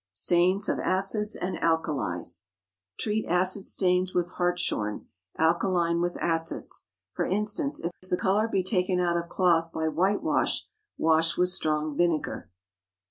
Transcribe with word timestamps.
STAINS 0.13 0.67
OF 0.67 0.79
ACIDS 0.79 1.35
AND 1.35 1.61
ALKALIES. 1.61 2.47
Treat 2.97 3.23
acid 3.27 3.67
stains 3.67 4.15
with 4.15 4.31
hartshorn; 4.31 5.05
alkaline 5.37 6.01
with 6.01 6.17
acids. 6.19 6.87
For 7.13 7.27
instance, 7.27 7.79
if 7.83 7.91
the 8.09 8.17
color 8.17 8.47
be 8.47 8.63
taken 8.63 8.99
out 8.99 9.15
of 9.15 9.29
cloth 9.29 9.71
by 9.71 9.87
whitewash, 9.89 10.65
wash 10.97 11.37
with 11.37 11.49
strong 11.49 11.95
vinegar. 11.95 12.49